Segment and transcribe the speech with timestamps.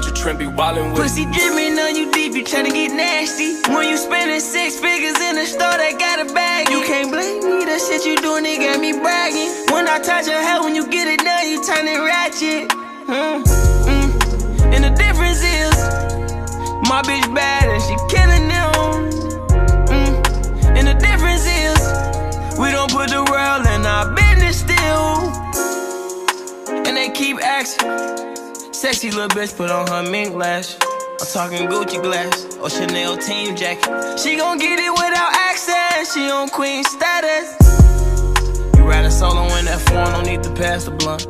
[0.00, 1.02] friend be wildin' with.
[1.02, 3.60] Pussy dripping on you deep, you tryna get nasty.
[3.70, 6.70] When you spending six figures in the store, they got a bag.
[6.70, 9.50] You can't blame me, the shit you doing, it got me bragging.
[9.72, 12.68] When I touch your hair, when you get it done, you turn it ratchet.
[13.06, 14.72] Mm, mm.
[14.72, 15.76] And the difference is,
[16.88, 18.72] my bitch bad and she killing them.
[19.92, 20.78] Mm.
[20.78, 25.28] And the difference is, we don't put the world in our business still.
[26.86, 28.22] And they keep asking.
[28.82, 30.74] Sexy little bitch put on her mink lash.
[30.74, 34.18] I'm talking Gucci glass or Chanel team jacket.
[34.18, 36.12] She gon' get it without access.
[36.12, 37.54] She on queen status.
[38.76, 41.28] You ride a solo in that phone, don't need to pass the blunt.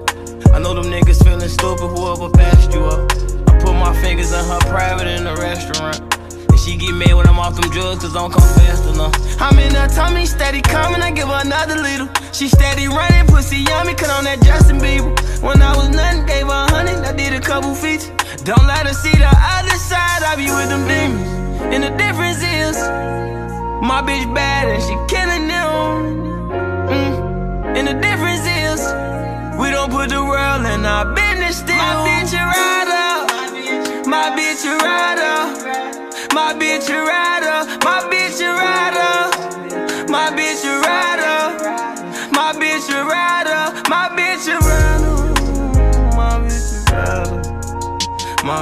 [0.54, 3.12] I know them niggas feeling stupid, whoever passed you up.
[3.46, 6.00] I put my fingers in her private in the restaurant.
[6.32, 9.12] And she get mad when I'm off them drugs, cause don't come fast enough.
[9.42, 12.08] I'm in her tummy, steady coming, I give her another little.
[12.32, 13.92] She steady running, pussy yummy,
[17.52, 18.08] couple feats.
[18.48, 21.28] Don't let her see the other side, I be with them demons.
[21.68, 22.76] And the difference is,
[23.84, 26.48] my bitch bad and she killing them.
[26.88, 27.76] Mm.
[27.76, 28.80] And the difference is,
[29.60, 31.76] we don't put the world in our business still.
[31.76, 35.36] My bitch a rider, my bitch a rider,
[36.32, 39.12] my bitch a rider, my bitch a rider,
[40.08, 41.36] my bitch a rider,
[42.32, 44.61] my bitch a rider, my bitch a rider,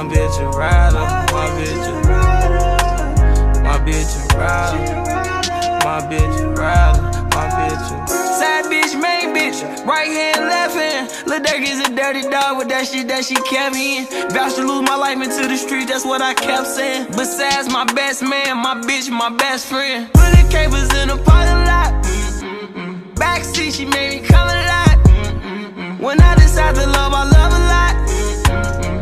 [0.01, 6.47] my bitch a rider, my bitch a rider, my bitch a rider, my bitch a
[6.49, 11.27] rider, my bitch a Side bitch, main bitch, right hand, left hand.
[11.27, 14.07] Lil Durk is a dirty dog with that shit that she kept in.
[14.31, 17.05] Vouch to lose my life into the street, that's what I kept saying.
[17.11, 20.11] Besides my best man, my bitch, my best friend.
[20.13, 21.93] Putting capers in the parking lot.
[23.21, 26.01] Backseat, she made me come alive.
[26.01, 27.40] When I decide to love, I love.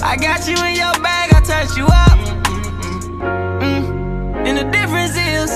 [0.10, 2.18] I got you in your bag, I touch you up.
[3.62, 4.48] Mm.
[4.48, 5.52] And the difference is,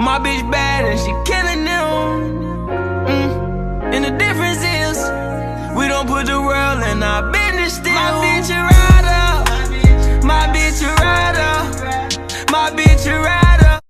[0.00, 2.66] my bitch bad and she killing them.
[3.12, 3.92] Mm.
[3.92, 4.96] And the difference is,
[5.76, 7.92] we don't put the world in our business still.
[7.92, 9.01] My bitch a